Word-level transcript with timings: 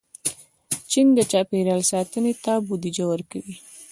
چین 0.91 1.07
د 1.17 1.19
چاپېریال 1.31 1.81
ساتنې 1.91 2.33
ته 2.43 2.53
بودیجه 2.67 3.05
ورکوي. 3.11 3.55